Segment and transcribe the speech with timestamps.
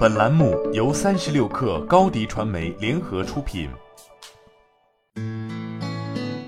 [0.00, 3.68] 本栏目由三十六氪高低传媒联合出品。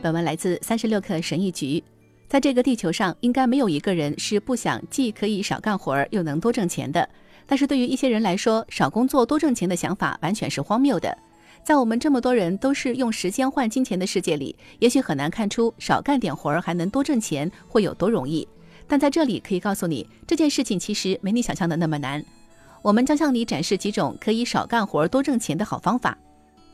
[0.01, 1.85] 本文来自三十六氪神译局。
[2.31, 7.07] 在这个地球上，应该没有一个人是不想既可以少干活儿又能多挣钱的。
[7.47, 11.15] 但是对于一些人来说，少工作多挣钱的想法完全是荒谬的。
[11.63, 18.49] 在我们这么多人都是用时间换金钱的世界里，也许很难看出少干点活儿还能多挣钱会有多容易。
[18.89, 22.25] 但在这里可以告诉你，这件事情其实没你想象的那么难。
[22.83, 26.19] 我们将向你展示几种可以少干活多挣钱的好方法。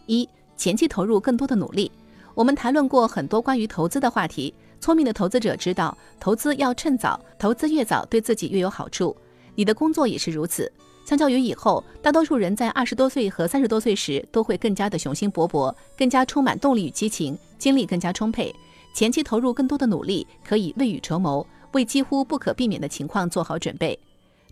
[0.06, 1.92] 一、前期投入更多的努力。
[2.34, 9.14] 我们谈论过很多关于投资的话题，聪明的投资者知道，投资要趁早，投资越早对自己越有好处。
[9.54, 10.70] 你的工作也是如此。
[11.04, 18.54] 相较于以后，大多数人在二十多岁和三十多岁时都会更加的雄心勃勃，更加充满动力与激情，精力更加充沛。
[18.94, 23.98] 前期投入更多的努力，可以未雨绸缪，为几乎不可避免的情况做好准备。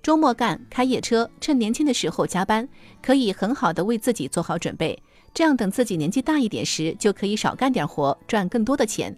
[0.03, 2.69] 周末干开夜车，趁年轻的时候加班，
[3.03, 5.03] 可以很好的为自己做好准备。
[5.35, 9.15] 这样等自己年纪大一点时，就可以少干点活，赚更多的钱。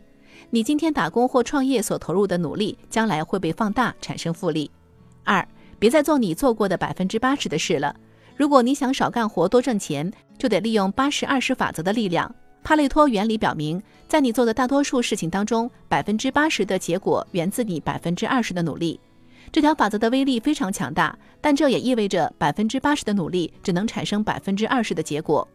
[0.50, 4.70] 你今天打工或创业所投入的努力，将来会被放大，产生复利。
[5.24, 5.46] 二，
[5.78, 7.94] 别再做你做过的百分之八十的事了。
[8.34, 12.34] 如果你想少干活多挣钱，就得利用八十二十法则的力量。
[12.64, 18.98] 帕累托原理表明，在你做的大多数事情当中，百分之八十的结果源自你百分之二十的努力。
[19.50, 25.46] 这条法则的威力非常强大，但这也意味着百分之八十的努力只能产生百分之二十的结果。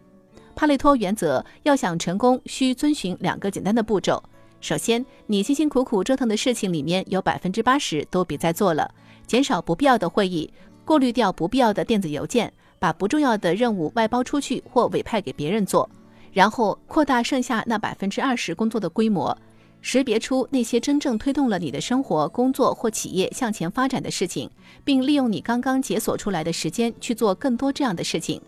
[0.56, 4.22] 帕累托原则要想成功，需遵循两个简单的步骤。
[4.62, 8.90] 首先，你辛辛苦苦折腾的事情里面有百分之八十都别再做了，
[9.28, 10.52] 减少不必要的会议，
[10.86, 15.90] 过滤掉不必要的电子邮件，把不重要的任务外包出去或委派给别人做，
[16.32, 19.38] 然后扩大剩下那百分之二十工作的规模。
[19.86, 24.50] 识别出那些真正推动了你的生活、工作或企业向前发展的事情，
[24.86, 28.42] 并利用你刚刚解锁出来的时间去做更多这样的事情。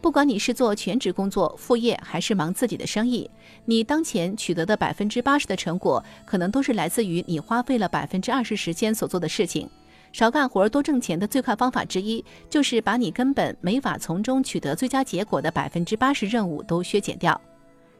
[0.00, 3.30] 不管你是做全职工作、副业，还是忙自己的生意，
[3.66, 9.68] 你当前取得的百分之八十的成果，可能都是来自于你花费了百分之二十时间所做的事情。
[10.12, 17.38] 少干活多挣钱的最快方法之一，就是把你根本没法从中取得最佳结果的百分之八十任务都削减掉。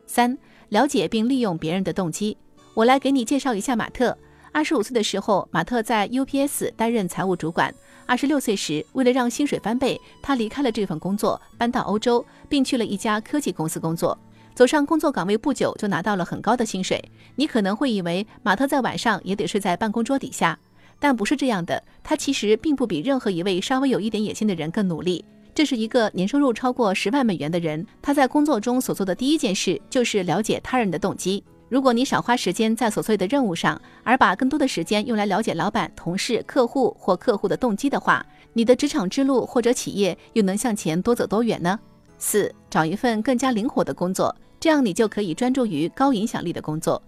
[0.07, 0.37] 三、
[0.71, 2.35] 了解并利用别人的动机。
[2.75, 4.17] 我来给你介绍一下马特。
[4.53, 7.73] 二十五岁的时候，马特在 UPS 担任财务主管。
[8.07, 14.19] 二十六岁时，为了让薪水翻倍，他离开了这份工作，搬到欧洲，并去了一家科技公司工作。
[14.55, 17.03] 走上工作岗位不久，就拿到了很高的薪水。
[17.37, 20.59] 你可能会以为马特在晚上也得睡在办公桌底下，
[20.99, 21.83] 但不是这样的。
[22.03, 25.25] 他其实并不比任何一位稍微有一点野心的人更努力。
[25.55, 27.87] 这是一个年收入超过十万美元的人。
[28.03, 31.43] 他在工作中所做的第一件事就是了解他人的动机。
[31.71, 41.79] 如果你少花时间在琐碎的任务上，而把更多的时间用来了解老板、同事、客户或客户的动机的话，你的职场之路或者企业又能向前多走多远呢？
[42.19, 47.01] 四，找一份更加灵活的工作，这样你就可以专注于高影响力的工作。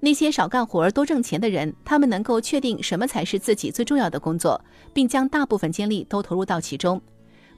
[0.00, 4.58] 那些少干活多挣钱的人，他们能够确定什么才是自己最重要的工作，
[4.94, 6.98] 并将大部分精力都投入到其中。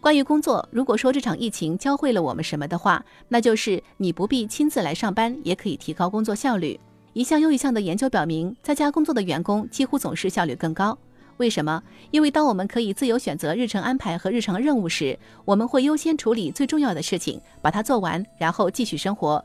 [0.00, 6.78] 关于工作，如果说这场疫情教会了我们什么的话，那就是你不必亲自来上班，也可以提高工作效率。
[7.14, 10.96] 一项又一项的研究表明，在家工作的员工几乎总是效率更高。
[11.38, 11.82] 为什么？
[12.12, 19.44] 因为当我们可以自由选择日程安排和日常任务时，我们会优先处理最重要的事情，把它做完，然后继续生活。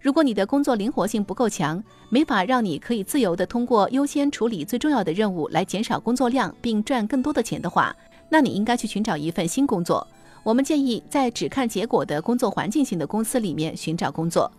[0.00, 7.94] 如果你的工作灵活性不够强，没法让你可以自由地通过优先处理最重要的任务来减少工作量并赚更多的钱的话，
[8.32, 10.08] 那你应该去寻找一份新工作。
[10.42, 14.50] 我们建议在只看结果的工作环境型的公司里面寻找工作。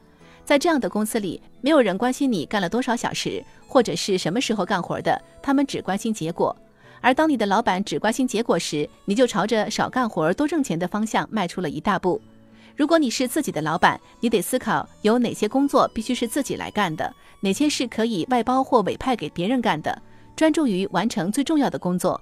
[0.46, 6.56] 在这样的公司里，没有人关心你干了多少小时或者是什么时候干活的，他们只关心结果。
[7.02, 12.22] 而当你的老板只关心结果时，你就朝着少干活多挣钱的方向迈出了一大步。
[12.76, 20.00] 如果你是自己的老板，你得思考有哪些工作必须是自己来干的，哪些是可以外包或委派给别人干的，
[20.36, 22.22] 专注于完成最重要的工作。